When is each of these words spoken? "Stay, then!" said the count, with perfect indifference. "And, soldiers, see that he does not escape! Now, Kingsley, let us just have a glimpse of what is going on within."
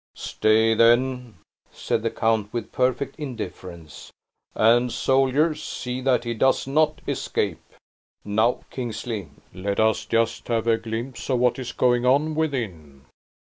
"Stay, 0.15 0.73
then!" 0.73 1.35
said 1.71 2.01
the 2.01 2.09
count, 2.09 2.51
with 2.51 2.71
perfect 2.71 3.15
indifference. 3.19 4.11
"And, 4.55 4.91
soldiers, 4.91 5.61
see 5.63 6.01
that 6.01 6.23
he 6.23 6.33
does 6.33 6.65
not 6.65 7.01
escape! 7.07 7.61
Now, 8.25 8.61
Kingsley, 8.71 9.29
let 9.53 9.79
us 9.79 10.07
just 10.07 10.47
have 10.47 10.65
a 10.65 10.79
glimpse 10.79 11.29
of 11.29 11.37
what 11.37 11.59
is 11.59 11.71
going 11.71 12.03
on 12.07 12.33
within." 12.33 13.05